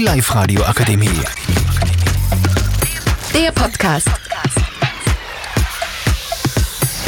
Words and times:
Die 0.00 0.06
Live-Radio 0.06 0.62
Akademie. 0.62 1.10
Der 3.34 3.52
Podcast. 3.52 4.08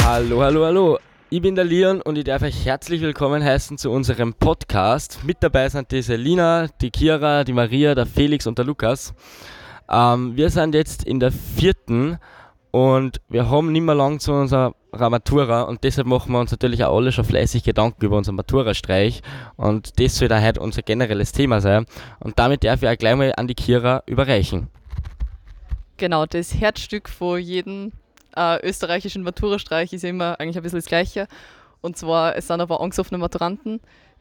Hallo, 0.03 0.43
hallo, 0.43 0.65
hallo. 0.65 0.99
Ich 1.31 1.41
bin 1.41 1.55
der 1.55 1.63
Leon 1.63 2.03
und 2.03 2.19
ich 2.19 2.25
darf 2.25 2.43
euch 2.43 2.63
herzlich 2.63 3.01
willkommen 3.01 3.43
heißen 3.43 3.79
zu 3.79 3.89
unserem 3.89 4.35
Podcast. 4.35 5.23
Mit 5.23 5.37
dabei 5.41 5.69
sind 5.69 5.91
die 5.91 6.03
Selina, 6.03 6.67
die 6.81 6.91
Kira, 6.91 7.43
die 7.43 7.53
Maria, 7.53 7.95
der 7.95 8.05
Felix 8.05 8.45
und 8.45 8.59
der 8.59 8.65
Lukas. 8.65 9.15
Ähm, 9.89 10.37
wir 10.37 10.51
sind 10.51 10.75
jetzt 10.75 11.03
in 11.03 11.19
der 11.19 11.31
vierten 11.31 12.19
und 12.69 13.21
wir 13.27 13.49
haben 13.49 13.71
nicht 13.71 13.81
mehr 13.81 13.95
lang 13.95 14.19
zu 14.19 14.33
unserer 14.33 14.75
Matura 15.09 15.63
und 15.63 15.83
deshalb 15.83 16.07
machen 16.07 16.31
wir 16.31 16.39
uns 16.39 16.51
natürlich 16.51 16.83
auch 16.83 16.95
alle 16.95 17.11
schon 17.11 17.25
fleißig 17.25 17.63
Gedanken 17.63 18.05
über 18.05 18.17
unseren 18.17 18.35
Matura-Streich 18.35 19.21
und 19.55 19.99
das 19.99 20.15
soll 20.15 20.27
da 20.27 20.41
heute 20.41 20.59
unser 20.59 20.81
generelles 20.81 21.31
Thema 21.31 21.61
sein 21.61 21.85
und 22.19 22.39
damit 22.39 22.63
darf 22.63 22.83
ich 22.83 22.89
auch 22.89 22.97
gleich 22.97 23.15
mal 23.15 23.33
an 23.35 23.47
die 23.47 23.55
Kira 23.55 24.03
überreichen. 24.05 24.67
Genau, 25.97 26.25
das 26.25 26.53
Herzstück 26.53 27.09
von 27.09 27.39
jedem 27.39 27.91
äh, 28.35 28.65
österreichischen 28.67 29.23
Matura-Streich 29.23 29.93
ist 29.93 30.03
immer 30.03 30.39
eigentlich 30.39 30.57
ein 30.57 30.63
bisschen 30.63 30.79
das 30.79 30.87
Gleiche 30.87 31.27
und 31.81 31.97
zwar 31.97 32.35
es 32.35 32.47
sind 32.47 32.61
aber 32.61 32.81
angesoffene 32.81 33.17
Maturanten, 33.17 33.79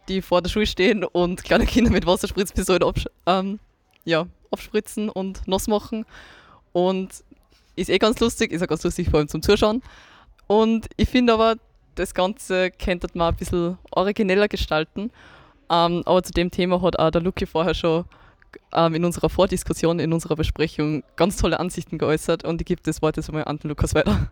die 0.09 0.23
vor 0.23 0.43
der 0.43 0.51
Schule 0.51 0.67
stehen 0.67 1.05
und 1.05 1.45
kleine 1.45 1.67
Kinder 1.67 1.91
mit 1.91 2.07
Wasserspritzpistolen 2.07 2.83
absch 2.83 3.07
ähm, 3.27 3.59
ja, 4.05 4.27
abspritzen 4.51 5.09
und 5.09 5.47
nass 5.47 5.69
machen 5.69 6.07
und 6.73 7.11
ist 7.77 7.91
eh 7.91 7.99
ganz 7.99 8.21
lustig, 8.21 8.53
ist 8.53 8.63
auch 8.63 8.69
ganz 8.69 8.83
lustig 8.83 9.11
vor 9.11 9.19
allem 9.19 9.29
zum 9.29 9.43
Zuschauen 9.43 9.83
und 10.53 10.87
ich 10.99 11.09
finde 11.09 11.33
aber, 11.33 11.57
das 11.95 12.13
Ganze 12.13 12.71
könnte 12.71 13.07
man 13.15 13.29
ein 13.33 13.37
bisschen 13.37 13.79
origineller 13.91 14.49
gestalten. 14.49 15.11
Ähm, 15.71 16.03
aber 16.05 16.23
zu 16.23 16.33
dem 16.33 16.51
Thema 16.51 16.83
hat 16.83 16.99
auch 16.99 17.11
der 17.11 17.23
Luki 17.23 17.47
vorher 17.47 17.73
schon 17.73 18.05
ähm, 18.75 18.95
in 18.95 19.03
unserer 19.07 19.31
Vordiskussion, 19.31 19.99
in 19.99 20.13
unserer 20.13 20.37
Besprechung 20.37 21.05
ganz 21.17 21.39
tolle 21.39 21.59
Ansichten 21.59 21.97
geäußert 21.97 22.45
und 22.45 22.61
ich 22.61 22.67
gebe 22.67 22.83
das 22.85 23.01
Wort 23.01 23.17
jetzt 23.17 23.31
einmal 23.31 23.47
an 23.47 23.61
den 23.61 23.71
Lukas 23.71 23.95
weiter. 23.95 24.29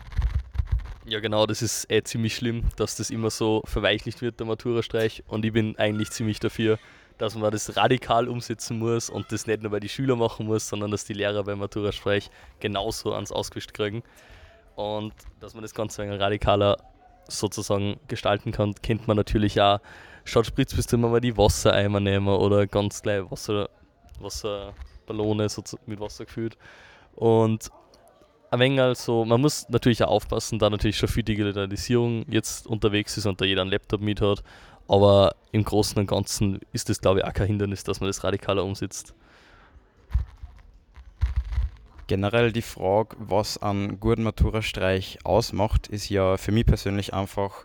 Ja, 1.07 1.21
genau, 1.21 1.47
das 1.47 1.63
ist 1.63 1.91
eh 1.91 2.03
ziemlich 2.03 2.37
schlimm, 2.37 2.65
dass 2.77 2.97
das 2.97 3.09
immer 3.09 3.31
so 3.31 3.63
verweichlicht 3.65 4.21
wird, 4.21 4.39
der 4.41 4.47
Matura-Streich. 4.47 5.25
Und 5.27 5.47
ich 5.47 5.55
bin 5.55 5.75
eigentlich 5.79 6.11
ziemlich 6.11 6.39
dafür, 6.39 6.79
dass 7.17 7.35
man 7.35 7.51
das 7.51 7.77
radikal 7.79 8.29
umsetzen 8.29 8.79
muss 8.79 9.09
und 9.09 9.33
das 9.33 9.47
nicht 9.47 9.63
nur 9.63 9.71
bei 9.71 9.81
den 9.81 9.89
Schülern 9.89 10.19
machen 10.19 10.45
muss, 10.45 10.69
sondern 10.69 10.91
dass 10.91 11.07
die 11.07 11.15
Lehrer 11.15 11.45
beim 11.45 11.61
Matura-Streich 11.61 12.31
genauso 12.61 13.15
ans 13.15 13.33
Ausgewischt 13.33 13.73
kriegen. 13.73 14.03
Und 14.77 15.13
dass 15.41 15.55
man 15.55 15.63
das 15.63 15.75
Ganze 15.75 16.03
ein 16.03 16.13
radikaler 16.13 16.77
sozusagen 17.29 17.99
gestalten 18.09 18.53
kann, 18.53 18.75
kennt 18.83 19.07
man 19.09 19.17
natürlich 19.17 19.61
auch. 19.61 19.81
Statt 20.25 20.47
Spritzpistole 20.47 21.03
mal 21.03 21.21
die 21.21 21.37
Wassereimer 21.37 22.01
nehmen 22.01 22.29
oder 22.29 22.67
ganz 22.67 23.03
gleich 23.03 23.31
Wasser, 23.31 23.71
Wasserballone 24.21 25.49
mit 25.87 26.01
Wasser 26.01 26.25
gefüllt. 26.25 26.57
Und 27.15 27.71
ein 28.51 28.59
wenig 28.61 28.81
also, 28.81 29.25
man 29.25 29.41
muss 29.41 29.69
natürlich 29.69 30.03
auch 30.03 30.11
aufpassen, 30.11 30.59
da 30.59 30.71
natürlich 30.71 30.99
schon 30.99 31.09
viel 31.09 31.23
Digitalisierung 31.23 32.27
jetzt 32.29 32.67
unterwegs 32.67 33.17
ist 33.17 33.27
und 33.27 33.41
da 33.41 33.45
jeder 33.45 33.63
einen 33.63 33.71
Laptop 33.71 34.01
mit 34.01 34.21
hat. 34.21 34.43
Aber 34.89 35.37
im 35.53 35.65
Großen 35.65 35.99
und 35.99 36.07
Ganzen 36.07 36.61
ist 36.73 36.89
das, 36.89 37.01
glaube 37.01 37.21
ich, 37.21 37.25
auch 37.25 37.33
kein 37.33 37.47
Hindernis, 37.47 37.85
dass 37.85 38.01
man 38.01 38.09
das 38.09 38.25
radikaler 38.25 38.65
umsetzt 38.65 39.15
generell 42.11 42.51
die 42.51 42.61
Frage, 42.61 43.15
was 43.21 43.63
einen 43.63 44.01
guten 44.01 44.25
Matura-Streich 44.25 45.21
ausmacht, 45.23 45.87
ist 45.87 46.09
ja 46.09 46.39
für 46.39 46.51
mich 46.51 46.67
persönlich 46.67 47.15
einfach, 47.15 47.65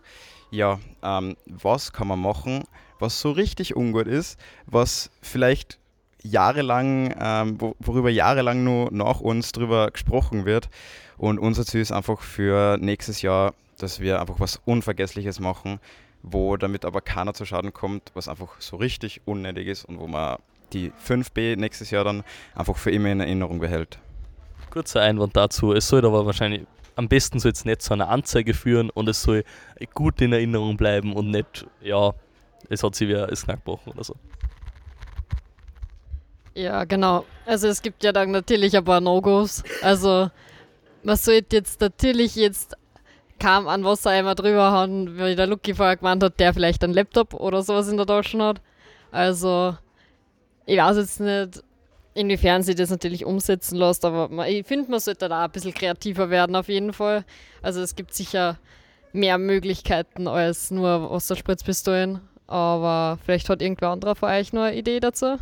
ja, 0.52 0.78
ähm, 1.02 1.36
was 1.46 1.92
kann 1.92 2.06
man 2.06 2.20
machen, 2.20 2.62
was 3.00 3.20
so 3.20 3.32
richtig 3.32 3.74
ungut 3.74 4.06
ist, 4.06 4.38
was 4.64 5.10
vielleicht 5.20 5.80
jahrelang, 6.22 7.12
ähm, 7.20 7.58
worüber 7.80 8.08
jahrelang 8.08 8.62
nur 8.62 8.92
nach 8.92 9.20
uns 9.20 9.50
drüber 9.50 9.90
gesprochen 9.90 10.44
wird. 10.44 10.68
Und 11.16 11.40
unser 11.40 11.66
Ziel 11.66 11.80
ist 11.80 11.90
einfach 11.90 12.20
für 12.20 12.78
nächstes 12.80 13.22
Jahr, 13.22 13.52
dass 13.78 13.98
wir 13.98 14.20
einfach 14.20 14.38
was 14.38 14.60
Unvergessliches 14.64 15.40
machen, 15.40 15.80
wo 16.22 16.56
damit 16.56 16.84
aber 16.84 17.00
keiner 17.00 17.34
zu 17.34 17.44
Schaden 17.46 17.72
kommt, 17.72 18.12
was 18.14 18.28
einfach 18.28 18.60
so 18.60 18.76
richtig 18.76 19.22
unnötig 19.24 19.66
ist 19.66 19.86
und 19.86 19.98
wo 19.98 20.06
man 20.06 20.36
die 20.72 20.92
5b 21.04 21.56
nächstes 21.56 21.90
Jahr 21.90 22.04
dann 22.04 22.22
einfach 22.54 22.76
für 22.76 22.92
immer 22.92 23.10
in 23.10 23.18
Erinnerung 23.18 23.58
behält 23.58 23.98
kurzer 24.70 25.00
Einwand 25.02 25.36
dazu. 25.36 25.72
Es 25.72 25.88
soll 25.88 26.04
aber 26.04 26.26
wahrscheinlich 26.26 26.66
am 26.96 27.08
besten 27.08 27.38
soll 27.38 27.52
es 27.52 27.64
nicht 27.64 27.82
zu 27.82 27.92
einer 27.92 28.08
Anzeige 28.08 28.54
führen 28.54 28.90
und 28.90 29.08
es 29.08 29.22
soll 29.22 29.44
gut 29.94 30.20
in 30.20 30.32
Erinnerung 30.32 30.76
bleiben 30.76 31.12
und 31.12 31.30
nicht, 31.30 31.66
ja, 31.82 32.12
es 32.70 32.82
hat 32.82 32.94
sich 32.94 33.08
wer 33.08 33.26
das 33.26 33.44
Knack 33.44 33.56
gebrochen 33.58 33.92
oder 33.92 34.02
so. 34.02 34.14
Ja, 36.54 36.84
genau. 36.84 37.26
Also 37.44 37.68
es 37.68 37.82
gibt 37.82 38.02
ja 38.02 38.12
dann 38.12 38.30
natürlich 38.30 38.74
ein 38.74 38.84
paar 38.84 39.02
No-Gos. 39.02 39.62
Also 39.82 40.30
man 41.02 41.16
sollte 41.16 41.56
jetzt 41.56 41.82
natürlich 41.82 42.34
jetzt 42.34 42.76
kam 43.38 43.68
an 43.68 43.84
Wassereimer 43.84 44.34
drüber 44.34 44.72
haben, 44.72 45.18
wie 45.18 45.36
der 45.36 45.46
Lucky 45.46 45.74
vorher 45.74 45.98
gemeint 45.98 46.22
hat, 46.22 46.40
der 46.40 46.54
vielleicht 46.54 46.82
einen 46.82 46.94
Laptop 46.94 47.34
oder 47.34 47.62
sowas 47.62 47.88
in 47.88 47.98
der 47.98 48.06
Tasche 48.06 48.42
hat. 48.42 48.62
Also 49.10 49.76
ich 50.64 50.78
weiß 50.78 50.96
jetzt 50.96 51.20
nicht, 51.20 51.62
inwiefern 52.16 52.62
sie 52.62 52.74
das 52.74 52.90
natürlich 52.90 53.24
umsetzen 53.24 53.76
lässt, 53.76 54.04
aber 54.04 54.48
ich 54.48 54.66
finde, 54.66 54.90
man 54.90 55.00
sollte 55.00 55.28
da 55.28 55.44
ein 55.44 55.50
bisschen 55.50 55.74
kreativer 55.74 56.30
werden 56.30 56.56
auf 56.56 56.68
jeden 56.68 56.92
Fall. 56.92 57.24
Also 57.62 57.80
es 57.80 57.94
gibt 57.94 58.14
sicher 58.14 58.58
mehr 59.12 59.38
Möglichkeiten 59.38 60.26
als 60.26 60.70
nur 60.70 61.10
Wasserspritzpistolen, 61.10 62.20
aber 62.46 63.18
vielleicht 63.24 63.48
hat 63.48 63.62
irgendwer 63.62 63.90
anderer 63.90 64.14
von 64.14 64.30
euch 64.30 64.52
noch 64.52 64.62
eine 64.62 64.76
Idee 64.76 65.00
dazu? 65.00 65.36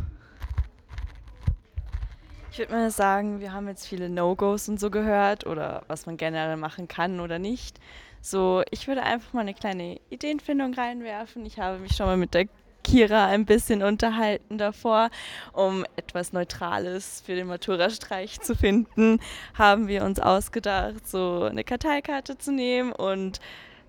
Ich 2.51 2.59
würde 2.59 2.71
mal 2.71 2.91
sagen, 2.91 3.41
wir 3.41 3.51
haben 3.51 3.67
jetzt 3.67 3.85
viele 3.85 4.09
No-Gos 4.09 4.69
und 4.69 4.79
so 4.79 4.89
gehört 4.89 5.45
oder 5.45 5.83
was 5.87 6.05
man 6.05 6.15
generell 6.15 6.55
machen 6.55 6.87
kann 6.87 7.19
oder 7.19 7.37
nicht. 7.37 7.79
So, 8.21 8.63
ich 8.71 8.87
würde 8.87 9.03
einfach 9.03 9.33
mal 9.33 9.41
eine 9.41 9.53
kleine 9.53 9.99
Ideenfindung 10.09 10.73
reinwerfen. 10.73 11.45
Ich 11.45 11.59
habe 11.59 11.79
mich 11.79 11.95
schon 11.95 12.05
mal 12.05 12.17
mit 12.17 12.33
der 12.33 12.45
Kira 12.85 13.25
ein 13.25 13.45
bisschen 13.45 13.81
unterhalten 13.81 14.59
davor, 14.59 15.09
um 15.53 15.85
etwas 15.95 16.33
Neutrales 16.33 17.23
für 17.25 17.35
den 17.35 17.47
Matura-Streich 17.47 18.39
zu 18.41 18.55
finden, 18.55 19.19
haben 19.55 19.87
wir 19.87 20.03
uns 20.03 20.19
ausgedacht, 20.19 21.07
so 21.07 21.43
eine 21.43 21.63
Karteikarte 21.63 22.37
zu 22.37 22.51
nehmen 22.51 22.91
und 22.91 23.39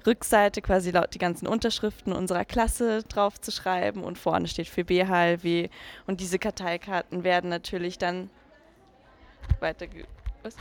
Rückseite 0.06 0.62
quasi 0.62 0.92
laut 0.92 1.12
die 1.12 1.18
ganzen 1.18 1.46
Unterschriften 1.46 2.14
unserer 2.14 2.46
Klasse 2.46 3.02
drauf 3.02 3.38
zu 3.38 3.50
schreiben 3.50 4.02
und 4.02 4.16
vorne 4.16 4.48
steht 4.48 4.68
für 4.68 4.84
BHLW 4.84 5.68
und 6.06 6.20
diese 6.20 6.38
Karteikarten 6.38 7.22
werden 7.22 7.50
natürlich 7.50 7.98
dann 7.98 8.30
weiter 9.60 9.86
was? 10.42 10.56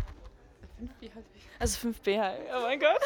Also 1.58 1.80
5 1.80 2.02
BHLW, 2.02 2.40
oh 2.58 2.62
mein 2.64 2.80
Gott 2.82 3.02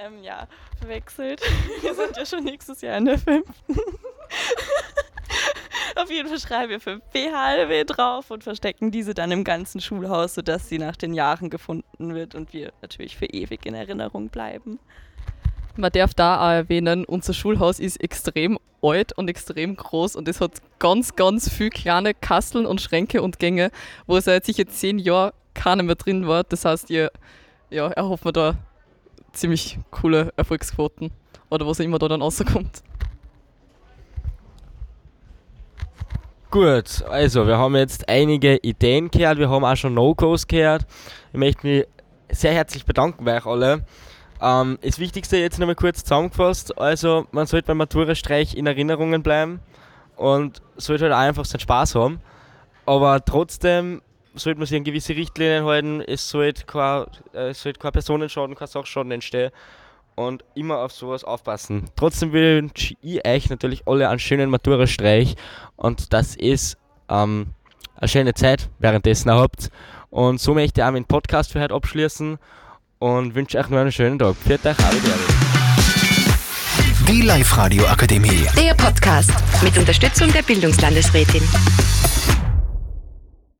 ähm, 0.00 0.22
ja, 0.22 0.46
verwechselt. 0.78 1.40
Wir 1.82 1.94
sind 1.94 2.16
ja 2.16 2.24
schon 2.26 2.44
nächstes 2.44 2.80
Jahr 2.80 2.98
in 2.98 3.04
der 3.06 3.18
fünften. 3.18 3.76
Auf 5.96 6.10
jeden 6.10 6.28
Fall 6.28 6.38
schreiben 6.38 6.70
wir 6.70 6.80
für 6.80 7.00
BHLW 7.12 7.84
drauf 7.84 8.30
und 8.30 8.44
verstecken 8.44 8.90
diese 8.90 9.12
dann 9.12 9.32
im 9.32 9.44
ganzen 9.44 9.80
Schulhaus, 9.80 10.34
sodass 10.34 10.68
sie 10.68 10.78
nach 10.78 10.96
den 10.96 11.14
Jahren 11.14 11.50
gefunden 11.50 12.14
wird 12.14 12.34
und 12.34 12.52
wir 12.52 12.72
natürlich 12.80 13.16
für 13.16 13.26
ewig 13.26 13.66
in 13.66 13.74
Erinnerung 13.74 14.28
bleiben. 14.28 14.78
Man 15.76 15.90
darf 15.92 16.14
da 16.14 16.38
auch 16.40 16.52
erwähnen, 16.52 17.04
unser 17.04 17.34
Schulhaus 17.34 17.80
ist 17.80 18.00
extrem 18.00 18.58
alt 18.82 19.16
und 19.18 19.28
extrem 19.28 19.76
groß 19.76 20.16
und 20.16 20.28
es 20.28 20.40
hat 20.40 20.62
ganz, 20.78 21.16
ganz 21.16 21.52
viele 21.52 21.70
kleine 21.70 22.14
Kasteln 22.14 22.66
und 22.66 22.80
Schränke 22.80 23.20
und 23.20 23.38
Gänge, 23.38 23.70
wo 24.06 24.18
seit 24.20 24.44
sicher 24.44 24.66
zehn 24.66 24.98
Jahren 24.98 25.32
keiner 25.54 25.82
mehr 25.82 25.96
drin 25.96 26.26
war. 26.26 26.44
Das 26.44 26.64
heißt, 26.64 26.88
ihr 26.90 27.10
ja, 27.68 27.88
erhoffen 27.88 28.26
wir 28.26 28.32
da 28.32 28.58
ziemlich 29.32 29.78
coole 29.90 30.32
Erfolgsquoten 30.36 31.10
oder 31.48 31.66
was 31.66 31.80
immer 31.80 31.98
da 31.98 32.08
dann 32.08 32.22
rauskommt. 32.22 32.82
Gut, 36.50 37.04
also 37.08 37.46
wir 37.46 37.58
haben 37.58 37.76
jetzt 37.76 38.08
einige 38.08 38.56
Ideen 38.56 39.08
gehört, 39.10 39.38
wir 39.38 39.48
haben 39.48 39.64
auch 39.64 39.76
schon 39.76 39.94
No-Gos 39.94 40.48
gehört. 40.48 40.84
Ich 41.32 41.38
möchte 41.38 41.64
mich 41.64 41.86
sehr 42.28 42.52
herzlich 42.52 42.84
bedanken 42.84 43.24
bei 43.24 43.36
euch 43.36 43.46
alle. 43.46 43.84
Ähm, 44.40 44.78
das 44.82 44.98
Wichtigste 44.98 45.36
jetzt 45.36 45.58
nochmal 45.58 45.76
kurz 45.76 46.02
zusammengefasst. 46.02 46.76
Also, 46.76 47.26
man 47.30 47.46
sollte 47.46 47.68
beim 47.68 47.76
Matura-Streich 47.76 48.56
in 48.56 48.66
Erinnerungen 48.66 49.22
bleiben 49.22 49.60
und 50.16 50.60
sollte 50.76 51.04
halt 51.04 51.14
einfach 51.14 51.44
seinen 51.44 51.60
Spaß 51.60 51.94
haben. 51.94 52.20
Aber 52.84 53.24
trotzdem 53.24 54.02
sollte 54.34 54.58
man 54.58 54.66
sich 54.66 54.76
an 54.78 54.84
gewisse 54.84 55.14
Richtlinien 55.14 55.64
halten, 55.64 56.00
es 56.00 56.28
sollte 56.28 56.64
kein, 56.64 57.04
äh, 57.32 57.52
sollte 57.54 57.78
kein 57.78 57.92
Personenschaden, 57.92 58.54
kein 58.54 58.68
Sachschaden 58.68 59.12
entstehen 59.12 59.50
und 60.14 60.44
immer 60.54 60.78
auf 60.78 60.92
sowas 60.92 61.24
aufpassen. 61.24 61.90
Trotzdem 61.96 62.32
wünsche 62.32 62.94
ich 63.02 63.26
euch 63.26 63.50
natürlich 63.50 63.86
alle 63.86 64.08
einen 64.08 64.18
schönen 64.18 64.50
Matura-Streich 64.50 65.34
und 65.76 66.12
das 66.12 66.36
ist 66.36 66.76
ähm, 67.08 67.48
eine 67.96 68.08
schöne 68.08 68.34
Zeit 68.34 68.68
währenddessen 68.78 69.30
habt. 69.30 69.70
Und 70.10 70.40
so 70.40 70.54
möchte 70.54 70.80
ich 70.80 70.84
auch 70.84 70.90
meinen 70.90 71.04
Podcast 71.04 71.52
für 71.52 71.60
heute 71.60 71.74
abschließen 71.74 72.38
und 72.98 73.34
wünsche 73.34 73.58
euch 73.58 73.68
noch 73.68 73.78
einen 73.78 73.92
schönen 73.92 74.18
Tag. 74.18 74.36
Viert 74.36 74.66
euch, 74.66 74.78
alle 74.78 74.98
Die 77.08 77.22
Live-Radio 77.22 77.86
Akademie. 77.86 78.46
Der 78.56 78.74
Podcast 78.74 79.32
mit 79.62 79.76
Unterstützung 79.78 80.32
der 80.32 80.42
Bildungslandesrätin. 80.42 81.42